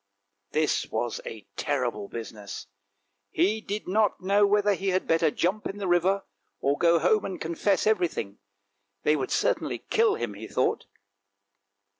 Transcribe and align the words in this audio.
This 0.53 0.87
was 0.89 1.21
a 1.27 1.45
terrible 1.57 2.07
business. 2.07 2.65
He 3.29 3.61
did 3.61 3.87
not 3.87 4.19
know 4.19 4.47
whether 4.47 4.73
he 4.73 4.87
had 4.87 5.05
better 5.05 5.29
jump 5.29 5.67
into 5.67 5.77
the 5.77 5.87
river 5.87 6.23
or 6.59 6.75
go 6.75 6.97
home 6.97 7.23
and 7.23 7.39
con 7.39 7.53
fess 7.53 7.85
everything. 7.85 8.39
They 9.03 9.15
would 9.15 9.29
certainly 9.29 9.77
kill 9.91 10.15
him, 10.15 10.33
he 10.33 10.47
thought. 10.47 10.87